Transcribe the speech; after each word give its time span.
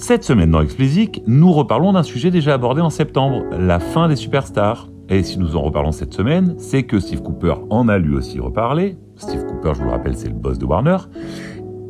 Cette 0.00 0.22
semaine 0.22 0.52
dans 0.52 0.62
Explicit, 0.62 1.22
nous 1.26 1.52
reparlons 1.52 1.92
d'un 1.92 2.04
sujet 2.04 2.30
déjà 2.30 2.54
abordé 2.54 2.80
en 2.80 2.88
septembre, 2.88 3.42
la 3.58 3.80
fin 3.80 4.08
des 4.08 4.14
superstars. 4.14 4.88
Et 5.08 5.24
si 5.24 5.40
nous 5.40 5.56
en 5.56 5.60
reparlons 5.60 5.90
cette 5.90 6.14
semaine, 6.14 6.54
c'est 6.56 6.84
que 6.84 7.00
Steve 7.00 7.20
Cooper 7.20 7.54
en 7.68 7.88
a 7.88 7.98
lui 7.98 8.14
aussi 8.14 8.38
reparlé. 8.38 8.96
Steve 9.16 9.44
Cooper, 9.44 9.72
je 9.74 9.80
vous 9.80 9.86
le 9.86 9.90
rappelle, 9.90 10.16
c'est 10.16 10.28
le 10.28 10.34
boss 10.34 10.56
de 10.56 10.64
Warner. 10.64 10.98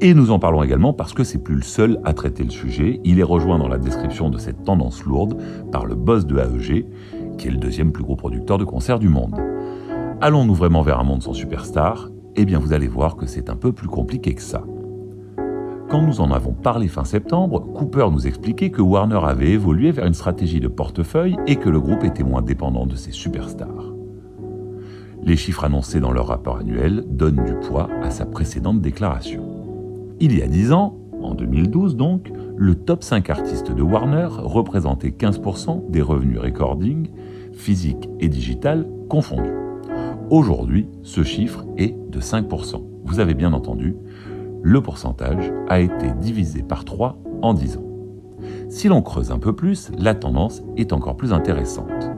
Et 0.00 0.14
nous 0.14 0.30
en 0.30 0.38
parlons 0.38 0.62
également 0.62 0.94
parce 0.94 1.12
que 1.12 1.22
c'est 1.22 1.44
plus 1.44 1.56
le 1.56 1.62
seul 1.62 2.00
à 2.02 2.14
traiter 2.14 2.44
le 2.44 2.50
sujet. 2.50 2.98
Il 3.04 3.20
est 3.20 3.24
rejoint 3.24 3.58
dans 3.58 3.68
la 3.68 3.78
description 3.78 4.30
de 4.30 4.38
cette 4.38 4.64
tendance 4.64 5.04
lourde 5.04 5.36
par 5.70 5.84
le 5.84 5.94
boss 5.94 6.24
de 6.24 6.38
AEG, 6.38 6.86
qui 7.36 7.46
est 7.46 7.52
le 7.52 7.58
deuxième 7.58 7.92
plus 7.92 8.04
gros 8.04 8.16
producteur 8.16 8.56
de 8.56 8.64
concerts 8.64 8.98
du 8.98 9.10
monde. 9.10 9.38
Allons-nous 10.22 10.54
vraiment 10.54 10.80
vers 10.80 10.98
un 10.98 11.04
monde 11.04 11.22
sans 11.22 11.34
superstars? 11.34 12.08
Eh 12.36 12.46
bien, 12.46 12.58
vous 12.58 12.72
allez 12.72 12.88
voir 12.88 13.16
que 13.16 13.26
c'est 13.26 13.50
un 13.50 13.56
peu 13.56 13.72
plus 13.72 13.88
compliqué 13.88 14.34
que 14.34 14.42
ça. 14.42 14.64
Quand 15.88 16.02
nous 16.02 16.20
en 16.20 16.30
avons 16.32 16.52
parlé 16.52 16.86
fin 16.86 17.04
septembre, 17.04 17.60
Cooper 17.74 18.08
nous 18.12 18.26
expliquait 18.26 18.68
que 18.68 18.82
Warner 18.82 19.20
avait 19.22 19.52
évolué 19.52 19.90
vers 19.90 20.04
une 20.04 20.12
stratégie 20.12 20.60
de 20.60 20.68
portefeuille 20.68 21.36
et 21.46 21.56
que 21.56 21.70
le 21.70 21.80
groupe 21.80 22.04
était 22.04 22.22
moins 22.22 22.42
dépendant 22.42 22.84
de 22.84 22.94
ses 22.94 23.10
superstars. 23.10 23.94
Les 25.22 25.36
chiffres 25.36 25.64
annoncés 25.64 26.00
dans 26.00 26.12
leur 26.12 26.26
rapport 26.26 26.58
annuel 26.58 27.04
donnent 27.08 27.42
du 27.42 27.54
poids 27.54 27.88
à 28.02 28.10
sa 28.10 28.26
précédente 28.26 28.82
déclaration. 28.82 29.42
Il 30.20 30.36
y 30.36 30.42
a 30.42 30.46
10 30.46 30.72
ans, 30.72 30.98
en 31.22 31.34
2012 31.34 31.96
donc, 31.96 32.30
le 32.58 32.74
top 32.74 33.02
5 33.02 33.30
artistes 33.30 33.72
de 33.72 33.82
Warner 33.82 34.28
représentait 34.30 35.14
15% 35.18 35.90
des 35.90 36.02
revenus 36.02 36.38
recording, 36.38 37.08
physique 37.54 38.10
et 38.20 38.28
digital 38.28 38.86
confondus. 39.08 39.56
Aujourd'hui, 40.28 40.86
ce 41.02 41.22
chiffre 41.22 41.64
est 41.78 41.94
de 42.10 42.20
5%. 42.20 42.82
Vous 43.04 43.20
avez 43.20 43.32
bien 43.32 43.54
entendu, 43.54 43.96
le 44.62 44.80
pourcentage 44.80 45.52
a 45.68 45.80
été 45.80 46.12
divisé 46.20 46.62
par 46.62 46.84
3 46.84 47.18
en 47.42 47.54
10 47.54 47.76
ans. 47.76 47.84
Si 48.68 48.88
l'on 48.88 49.02
creuse 49.02 49.30
un 49.30 49.38
peu 49.38 49.54
plus, 49.54 49.90
la 49.98 50.14
tendance 50.14 50.62
est 50.76 50.92
encore 50.92 51.16
plus 51.16 51.32
intéressante. 51.32 52.10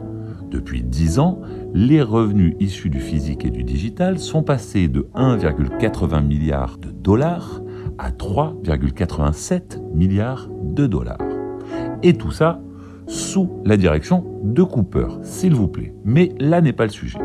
Depuis 0.50 0.82
10 0.82 1.20
ans, 1.20 1.40
les 1.74 2.02
revenus 2.02 2.56
issus 2.58 2.90
du 2.90 3.00
physique 3.00 3.44
et 3.44 3.50
du 3.50 3.62
digital 3.62 4.18
sont 4.18 4.42
passés 4.42 4.88
de 4.88 5.08
1,80 5.14 6.26
milliard 6.26 6.78
de 6.78 6.90
dollars 6.90 7.62
à 7.98 8.10
3,87 8.10 9.80
milliards 9.94 10.48
de 10.62 10.86
dollars. 10.86 11.18
Et 12.02 12.14
tout 12.14 12.32
ça 12.32 12.60
sous 13.06 13.50
la 13.64 13.76
direction 13.76 14.24
de 14.42 14.62
Cooper, 14.62 15.06
s'il 15.22 15.54
vous 15.54 15.68
plaît. 15.68 15.94
Mais 16.04 16.32
là 16.40 16.60
n'est 16.60 16.72
pas 16.72 16.84
le 16.84 16.90
sujet. 16.90 17.18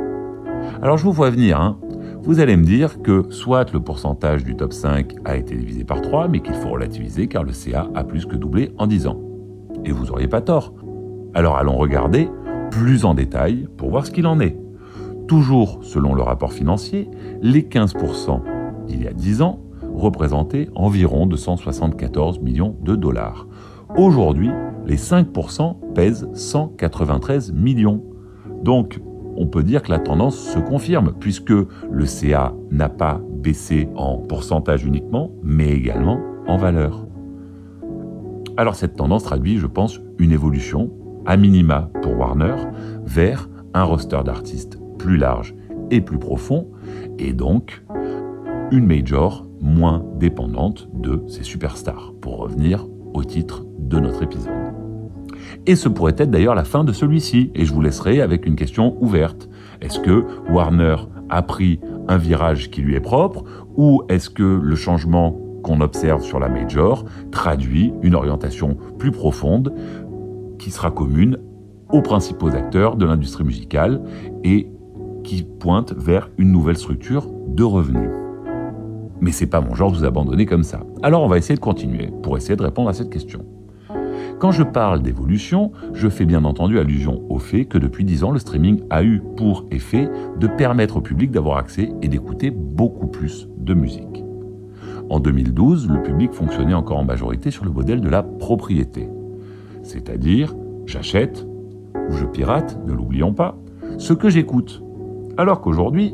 Alors 0.82 0.98
je 0.98 1.04
vous 1.04 1.14
vois 1.14 1.30
venir, 1.30 1.60
hein. 1.60 1.80
Vous 2.26 2.40
allez 2.40 2.58
me 2.58 2.64
dire 2.64 3.04
que 3.04 3.28
soit 3.30 3.72
le 3.72 3.80
pourcentage 3.80 4.44
du 4.44 4.56
top 4.56 4.74
5 4.74 5.14
a 5.26 5.38
été 5.38 5.56
divisé 5.56 5.84
par 5.84 6.02
3, 6.02 6.28
mais 6.28 6.40
qu'il 6.40 6.56
faut 6.56 6.70
relativiser 6.70 7.28
car 7.28 7.44
le 7.44 7.54
CA 7.54 7.88
a 7.94 8.04
plus 8.04 8.26
que 8.26 8.36
doublé 8.36 8.72
en 8.80 8.88
10 8.88 9.08
ans. 9.08 9.20
Et 9.86 9.92
vous 9.92 10.06
n'auriez 10.06 10.28
pas 10.28 10.42
tort. 10.42 10.74
Alors 11.36 11.58
allons 11.58 11.78
regarder 11.78 12.28
plus 12.72 13.06
en 13.06 13.14
détail 13.14 13.68
pour 13.78 13.92
voir 13.92 14.08
ce 14.08 14.12
qu'il 14.12 14.26
en 14.26 14.40
est. 14.40 14.58
Toujours 15.28 15.80
selon 15.84 16.16
le 16.16 16.24
rapport 16.24 16.52
financier, 16.52 17.08
les 17.42 17.62
15% 17.62 18.42
d'il 18.88 19.04
y 19.04 19.08
a 19.08 19.14
10 19.14 19.44
ans 19.44 19.60
représentait 19.94 20.70
environ 20.74 21.28
274 21.28 22.40
millions 22.40 22.76
de 22.82 22.96
dollars. 22.96 23.48
Aujourd'hui, 23.98 24.50
les 24.88 24.98
5% 24.98 25.94
pèsent 25.94 26.28
193 26.34 27.54
millions. 27.54 28.04
Donc, 28.64 29.00
on 29.36 29.48
peut 29.48 29.64
dire 29.64 29.82
que 29.82 29.92
la 29.92 30.00
tendance 30.00 30.38
se 30.38 30.60
confirme, 30.60 31.14
puisque 31.20 31.52
le 31.52 32.06
CA 32.06 32.54
n'a 32.72 32.90
pas 32.90 33.22
baissé 33.30 33.90
en 33.96 34.18
pourcentage 34.18 34.86
uniquement, 34.86 35.32
mais 35.44 35.70
également 35.70 36.20
en 36.48 36.58
valeur. 36.58 37.06
Alors 38.58 38.76
cette 38.76 38.96
tendance 38.96 39.24
traduit, 39.24 39.58
je 39.58 39.68
pense, 39.68 40.00
une 40.18 40.32
évolution, 40.32 40.92
à 41.26 41.38
minima 41.38 41.90
pour 42.02 42.18
Warner, 42.18 42.56
vers 43.06 43.50
un 43.74 43.84
roster 43.84 44.22
d'artistes 44.24 44.80
plus 44.98 45.18
large 45.18 45.56
et 45.92 46.02
plus 46.02 46.20
profond, 46.20 46.68
et 47.20 47.34
donc 47.34 47.84
une 48.72 48.86
major 48.86 49.46
moins 49.62 50.06
dépendante 50.18 50.90
de 50.94 51.24
ses 51.28 51.44
superstars, 51.44 52.14
pour 52.22 52.38
revenir 52.38 52.88
au 53.14 53.24
titre 53.24 53.66
de 53.80 54.00
notre 54.00 54.24
épisode. 54.24 54.65
Et 55.68 55.76
ce 55.76 55.90
pourrait 55.90 56.14
être 56.18 56.30
d'ailleurs 56.30 56.56
la 56.56 56.64
fin 56.64 56.84
de 56.84 56.94
celui-ci, 56.94 57.52
et 57.56 57.66
je 57.66 57.74
vous 57.74 57.82
laisserai 57.82 58.22
avec 58.22 58.46
une 58.46 58.56
question 58.56 58.98
ouverte. 59.02 59.50
Est-ce 59.82 60.00
que 60.00 60.26
Warner 60.50 60.96
a 61.30 61.42
pris 61.42 61.80
un 62.08 62.18
virage 62.18 62.70
qui 62.70 62.82
lui 62.82 62.96
est 62.96 63.00
propre, 63.00 63.44
ou 63.76 64.04
est-ce 64.10 64.30
que 64.30 64.44
le 64.44 64.76
changement 64.76 65.36
qu'on 65.64 65.82
observe 65.82 66.22
sur 66.22 66.40
la 66.40 66.50
Major 66.50 67.06
traduit 67.32 67.94
une 68.04 68.14
orientation 68.14 68.78
plus 69.00 69.12
profonde 69.12 69.74
qui 70.60 70.70
sera 70.70 70.92
commune 70.92 71.40
aux 71.92 72.04
principaux 72.04 72.50
acteurs 72.50 72.96
de 72.96 73.06
l'industrie 73.06 73.44
musicale 73.44 74.02
et 74.44 74.68
qui 75.24 75.44
pointe 75.60 75.94
vers 75.94 76.30
une 76.38 76.52
nouvelle 76.52 76.78
structure 76.78 77.28
de 77.48 77.64
revenus? 77.64 78.10
Mais 79.20 79.32
c'est 79.32 79.48
pas 79.48 79.62
mon 79.62 79.74
genre 79.74 79.92
de 79.92 79.98
vous 79.98 80.06
abandonner 80.06 80.46
comme 80.46 80.64
ça. 80.64 80.82
Alors 81.02 81.24
on 81.24 81.28
va 81.28 81.40
essayer 81.40 81.56
de 81.56 81.60
continuer 81.60 82.12
pour 82.22 82.38
essayer 82.38 82.56
de 82.56 82.62
répondre 82.62 82.90
à 82.90 82.94
cette 82.94 83.10
question. 83.10 83.44
Quand 84.40 84.52
je 84.52 84.64
parle 84.64 85.02
d'évolution, 85.02 85.72
je 85.94 86.10
fais 86.10 86.26
bien 86.26 86.44
entendu 86.44 86.78
allusion 86.78 87.24
au 87.30 87.40
fait 87.40 87.66
que 87.66 87.78
depuis 87.78 88.04
10 88.04 88.26
ans, 88.26 88.32
le 88.32 88.40
streaming 88.40 88.82
a 88.90 89.02
eu 89.04 89.22
pour 89.38 89.66
effet 89.72 90.10
de 90.38 90.48
permettre 90.48 90.98
au 90.98 91.02
public 91.02 91.32
d'avoir 91.32 91.58
accès 91.58 91.90
et 92.02 92.08
d'écouter 92.10 92.52
beaucoup 92.52 93.08
plus 93.08 93.48
de 93.58 93.74
musique. 93.74 94.24
En 95.10 95.20
2012, 95.20 95.90
le 95.90 96.04
public 96.04 96.34
fonctionnait 96.34 96.74
encore 96.74 96.98
en 96.98 97.06
majorité 97.06 97.50
sur 97.50 97.64
le 97.64 97.72
modèle 97.72 98.02
de 98.02 98.10
la 98.10 98.24
propriété. 98.24 99.08
C'est-à-dire, 99.84 100.54
j'achète 100.86 101.48
ou 102.10 102.14
je 102.14 102.26
pirate, 102.26 102.78
ne 102.86 102.94
l'oublions 102.94 103.34
pas, 103.34 103.58
ce 103.98 104.14
que 104.14 104.30
j'écoute. 104.30 104.84
Alors 105.38 105.62
qu'aujourd'hui, 105.62 106.14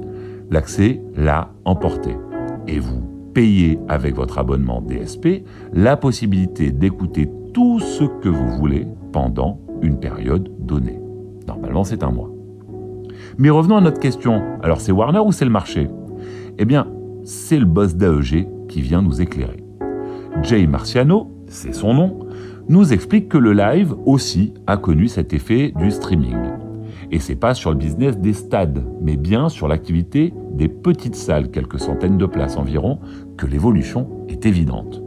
l'accès 0.52 1.02
l'a 1.16 1.53
emporté 1.66 2.16
et 2.68 2.80
vous 2.80 3.10
payez 3.34 3.80
avec 3.88 4.16
votre 4.16 4.38
abonnement 4.38 4.81
DSP 4.81 5.44
la 5.74 5.97
possibilité 5.97 6.72
d'écouter 6.72 7.30
tout 7.53 7.80
ce 7.80 8.03
que 8.22 8.30
vous 8.30 8.50
voulez 8.58 8.88
pendant 9.12 9.59
une 9.81 10.00
période 10.00 10.50
donnée. 10.59 11.00
Normalement, 11.47 11.84
c'est 11.84 12.03
un 12.03 12.12
mois. 12.12 12.31
Mais 13.38 13.50
revenons 13.50 13.78
à 13.78 13.81
notre 13.81 14.00
question. 14.00 14.41
Alors, 14.62 14.81
c'est 14.81 14.91
Warner 14.91 15.20
ou 15.20 15.31
c'est 15.31 15.46
le 15.46 15.52
marché? 15.52 15.90
Eh 16.58 16.66
bien, 16.66 16.88
c'est 17.24 17.59
le 17.59 17.66
boss 17.66 17.96
d'AEG 17.96 18.47
qui 18.68 18.81
vient 18.81 19.02
nous 19.02 19.22
éclairer. 19.22 19.64
Jay 20.44 20.66
Marciano, 20.68 21.31
c'est 21.47 21.74
son 21.74 21.94
nom, 21.94 22.20
nous 22.70 22.94
explique 22.94 23.30
que 23.30 23.38
le 23.38 23.53
live 23.53 23.94
aussi 24.06 24.53
a 24.68 24.78
connu 24.78 25.08
cet 25.08 25.34
effet 25.34 25.74
du 25.78 25.91
streaming. 25.91 26.38
Et 27.11 27.19
c'est 27.19 27.35
pas 27.35 27.53
sur 27.53 27.72
le 27.72 27.77
business 27.77 28.17
des 28.17 28.33
stades, 28.33 28.85
mais 29.01 29.17
bien 29.17 29.49
sur 29.49 29.67
l'activité 29.67 30.33
des 30.53 30.69
petites 30.69 31.16
salles, 31.16 31.51
quelques 31.51 31.79
centaines 31.79 32.17
de 32.17 32.25
places 32.25 32.57
environ, 32.57 32.99
que 33.38 33.45
l'évolution 33.45 34.07
est 34.29 34.45
évidente. 34.45 35.03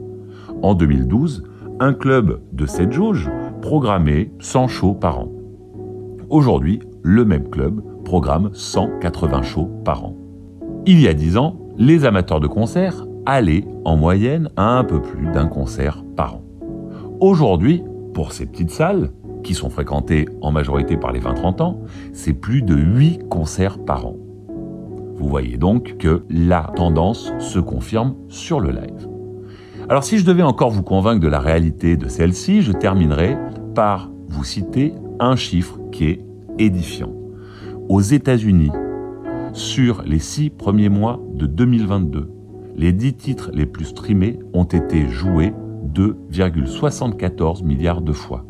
En 0.62 0.74
2012, 0.74 1.44
un 1.80 1.94
club 1.94 2.40
de 2.52 2.66
7 2.66 2.92
jauges 2.92 3.30
programmait 3.62 4.30
100 4.38 4.68
shows 4.68 4.94
par 4.94 5.18
an. 5.18 5.32
Aujourd'hui, 6.28 6.80
le 7.02 7.24
même 7.24 7.48
club 7.48 7.82
programme 8.04 8.50
180 8.52 9.42
shows 9.42 9.70
par 9.84 10.04
an. 10.04 10.14
Il 10.86 11.00
y 11.00 11.08
a 11.08 11.14
10 11.14 11.38
ans, 11.38 11.56
les 11.78 12.04
amateurs 12.04 12.40
de 12.40 12.46
concerts 12.46 13.06
allaient 13.26 13.64
en 13.84 13.96
moyenne 13.96 14.50
à 14.56 14.78
un 14.78 14.84
peu 14.84 15.00
plus 15.00 15.26
d'un 15.32 15.46
concert 15.46 16.04
par 16.16 16.36
an. 16.36 16.42
Aujourd'hui, 17.20 17.82
pour 18.12 18.32
ces 18.32 18.46
petites 18.46 18.70
salles, 18.70 19.10
qui 19.44 19.54
sont 19.54 19.70
fréquentés 19.70 20.26
en 20.40 20.50
majorité 20.50 20.96
par 20.96 21.12
les 21.12 21.20
20-30 21.20 21.62
ans, 21.62 21.80
c'est 22.12 22.32
plus 22.32 22.62
de 22.62 22.74
8 22.74 23.28
concerts 23.28 23.78
par 23.78 24.06
an. 24.06 24.16
Vous 25.14 25.28
voyez 25.28 25.56
donc 25.56 25.96
que 25.98 26.24
la 26.28 26.72
tendance 26.74 27.32
se 27.38 27.60
confirme 27.60 28.16
sur 28.28 28.58
le 28.58 28.70
live. 28.70 29.08
Alors 29.88 30.02
si 30.02 30.18
je 30.18 30.24
devais 30.24 30.42
encore 30.42 30.70
vous 30.70 30.82
convaincre 30.82 31.20
de 31.20 31.28
la 31.28 31.38
réalité 31.38 31.96
de 31.96 32.08
celle-ci, 32.08 32.62
je 32.62 32.72
terminerai 32.72 33.36
par 33.74 34.10
vous 34.28 34.42
citer 34.42 34.92
un 35.20 35.36
chiffre 35.36 35.78
qui 35.92 36.06
est 36.06 36.24
édifiant. 36.58 37.12
Aux 37.88 38.00
États-Unis, 38.00 38.72
sur 39.52 40.02
les 40.02 40.18
six 40.18 40.50
premiers 40.50 40.88
mois 40.88 41.20
de 41.34 41.46
2022, 41.46 42.30
les 42.76 42.92
10 42.92 43.14
titres 43.14 43.50
les 43.54 43.66
plus 43.66 43.84
streamés 43.84 44.40
ont 44.52 44.64
été 44.64 45.08
joués 45.08 45.52
2,74 45.94 47.62
milliards 47.62 48.00
de 48.00 48.12
fois 48.12 48.44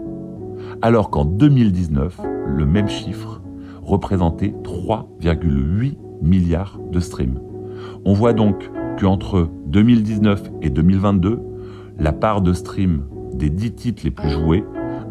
alors 0.82 1.10
qu'en 1.10 1.24
2019, 1.24 2.20
le 2.46 2.66
même 2.66 2.88
chiffre 2.88 3.42
représentait 3.82 4.54
3,8 4.62 5.96
milliards 6.22 6.78
de 6.90 7.00
streams. 7.00 7.40
On 8.04 8.12
voit 8.12 8.32
donc 8.32 8.70
qu'entre 8.98 9.48
2019 9.66 10.50
et 10.62 10.70
2022, 10.70 11.40
la 11.98 12.12
part 12.12 12.40
de 12.40 12.52
stream 12.52 13.04
des 13.34 13.50
10 13.50 13.72
titres 13.72 14.02
les 14.04 14.10
plus 14.10 14.30
joués 14.30 14.64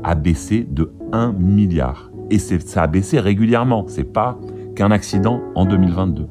a 0.03 0.15
baissé 0.15 0.67
de 0.69 0.91
1 1.11 1.33
milliard. 1.33 2.11
Et 2.29 2.39
ça 2.39 2.83
a 2.83 2.87
baissé 2.87 3.19
régulièrement, 3.19 3.85
c'est 3.87 4.11
pas 4.11 4.39
qu'un 4.75 4.91
accident 4.91 5.41
en 5.55 5.65
2022. 5.65 6.27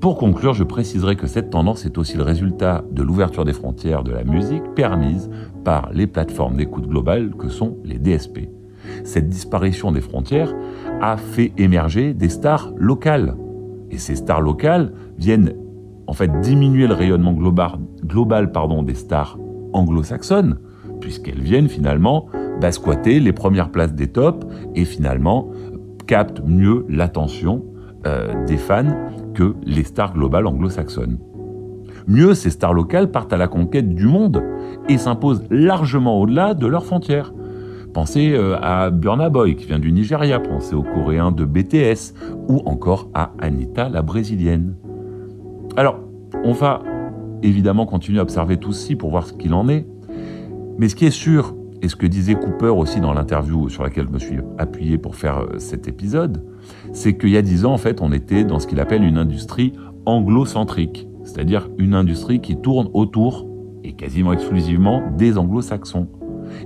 Pour 0.00 0.18
conclure, 0.18 0.52
je 0.52 0.64
préciserai 0.64 1.16
que 1.16 1.26
cette 1.26 1.50
tendance 1.50 1.86
est 1.86 1.96
aussi 1.96 2.16
le 2.16 2.24
résultat 2.24 2.84
de 2.90 3.02
l'ouverture 3.02 3.44
des 3.44 3.52
frontières 3.52 4.02
de 4.02 4.12
la 4.12 4.24
musique 4.24 4.62
permise 4.74 5.30
par 5.64 5.90
les 5.92 6.06
plateformes 6.06 6.56
d'écoute 6.56 6.86
globale 6.86 7.34
que 7.36 7.48
sont 7.48 7.78
les 7.84 7.98
DSP. 7.98 8.50
Cette 9.04 9.28
disparition 9.28 9.92
des 9.92 10.00
frontières 10.00 10.54
a 11.00 11.16
fait 11.16 11.52
émerger 11.58 12.14
des 12.14 12.28
stars 12.28 12.72
locales. 12.76 13.36
Et 13.90 13.98
ces 13.98 14.16
stars 14.16 14.40
locales 14.40 14.92
viennent 15.18 15.54
en 16.06 16.12
fait 16.12 16.40
diminuer 16.40 16.86
le 16.86 16.94
rayonnement 16.94 17.32
global, 17.32 18.52
des 18.84 18.94
stars 18.94 19.38
anglo-saxonnes, 19.72 20.58
puisqu'elles 21.00 21.40
viennent 21.40 21.68
finalement 21.68 22.26
basquater 22.60 23.20
les 23.20 23.32
premières 23.32 23.70
places 23.70 23.94
des 23.94 24.08
tops 24.08 24.46
et 24.74 24.84
finalement 24.84 25.48
captent 26.06 26.42
mieux 26.46 26.84
l'attention 26.88 27.64
euh, 28.06 28.44
des 28.46 28.58
fans 28.58 28.94
que 29.34 29.54
les 29.64 29.84
stars 29.84 30.12
globales 30.12 30.46
anglo-saxonnes. 30.46 31.18
Mieux, 32.06 32.34
ces 32.34 32.50
stars 32.50 32.74
locales 32.74 33.10
partent 33.10 33.32
à 33.32 33.38
la 33.38 33.48
conquête 33.48 33.94
du 33.94 34.06
monde 34.06 34.42
et 34.88 34.98
s'imposent 34.98 35.44
largement 35.50 36.20
au-delà 36.20 36.52
de 36.52 36.66
leurs 36.66 36.84
frontières. 36.84 37.32
Pensez 37.94 38.32
euh, 38.32 38.56
à 38.60 38.90
Burna 38.90 39.30
Boy 39.30 39.54
qui 39.54 39.66
vient 39.66 39.78
du 39.78 39.92
Nigeria, 39.92 40.40
pensez 40.40 40.74
aux 40.74 40.82
Coréens 40.82 41.30
de 41.30 41.44
BTS 41.44 42.12
ou 42.48 42.60
encore 42.66 43.08
à 43.14 43.30
Anita 43.38 43.88
la 43.88 44.02
brésilienne. 44.02 44.74
Alors, 45.76 46.00
on 46.42 46.50
va 46.50 46.82
évidemment 47.44 47.86
continuer 47.86 48.18
à 48.18 48.22
observer 48.22 48.56
tout 48.56 48.72
ceci 48.72 48.96
pour 48.96 49.10
voir 49.10 49.28
ce 49.28 49.32
qu'il 49.32 49.54
en 49.54 49.68
est. 49.68 49.86
Mais 50.76 50.88
ce 50.88 50.96
qui 50.96 51.06
est 51.06 51.12
sûr, 51.12 51.54
et 51.82 51.88
ce 51.88 51.94
que 51.94 52.06
disait 52.06 52.34
Cooper 52.34 52.66
aussi 52.66 52.98
dans 53.00 53.12
l'interview 53.12 53.68
sur 53.68 53.84
laquelle 53.84 54.06
je 54.08 54.12
me 54.12 54.18
suis 54.18 54.38
appuyé 54.58 54.98
pour 54.98 55.14
faire 55.14 55.38
euh, 55.38 55.58
cet 55.58 55.86
épisode, 55.86 56.44
c'est 56.92 57.16
qu'il 57.16 57.30
y 57.30 57.36
a 57.36 57.42
dix 57.42 57.64
ans, 57.64 57.74
en 57.74 57.78
fait, 57.78 58.00
on 58.00 58.10
était 58.10 58.42
dans 58.42 58.58
ce 58.58 58.66
qu'il 58.66 58.80
appelle 58.80 59.04
une 59.04 59.18
industrie 59.18 59.72
anglo-centrique, 60.04 61.06
c'est-à-dire 61.22 61.70
une 61.78 61.94
industrie 61.94 62.40
qui 62.40 62.56
tourne 62.56 62.88
autour, 62.92 63.46
et 63.84 63.92
quasiment 63.92 64.32
exclusivement, 64.32 65.00
des 65.16 65.38
anglo-saxons. 65.38 66.08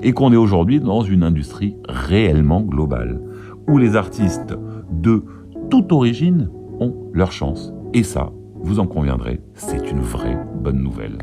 Et 0.02 0.12
qu'on 0.12 0.32
est 0.32 0.36
aujourd'hui 0.36 0.80
dans 0.80 1.02
une 1.02 1.22
industrie 1.22 1.76
réellement 1.88 2.60
globale, 2.60 3.20
où 3.68 3.78
les 3.78 3.96
artistes 3.96 4.56
de 4.90 5.24
toute 5.70 5.92
origine 5.92 6.50
ont 6.80 6.94
leur 7.12 7.32
chance. 7.32 7.72
Et 7.94 8.02
ça, 8.02 8.32
vous 8.60 8.80
en 8.80 8.86
conviendrez, 8.86 9.40
c'est 9.54 9.90
une 9.90 10.00
vraie 10.00 10.38
bonne 10.60 10.82
nouvelle. 10.82 11.18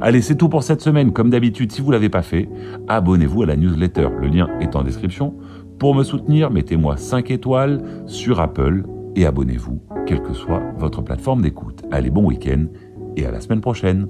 Allez, 0.00 0.20
c'est 0.20 0.36
tout 0.36 0.48
pour 0.48 0.62
cette 0.62 0.82
semaine. 0.82 1.12
Comme 1.12 1.30
d'habitude, 1.30 1.72
si 1.72 1.80
vous 1.80 1.88
ne 1.88 1.92
l'avez 1.92 2.08
pas 2.08 2.22
fait, 2.22 2.48
abonnez-vous 2.88 3.42
à 3.42 3.46
la 3.46 3.56
newsletter. 3.56 4.08
Le 4.20 4.28
lien 4.28 4.48
est 4.60 4.76
en 4.76 4.82
description. 4.82 5.34
Pour 5.78 5.94
me 5.94 6.04
soutenir, 6.04 6.50
mettez-moi 6.50 6.96
5 6.96 7.30
étoiles 7.30 7.82
sur 8.06 8.40
Apple 8.40 8.84
et 9.14 9.24
abonnez-vous, 9.24 9.80
quelle 10.06 10.22
que 10.22 10.34
soit 10.34 10.62
votre 10.78 11.02
plateforme 11.02 11.42
d'écoute. 11.42 11.82
Allez, 11.90 12.10
bon 12.10 12.26
week-end 12.26 12.66
et 13.16 13.24
à 13.24 13.30
la 13.30 13.40
semaine 13.40 13.60
prochaine. 13.60 14.08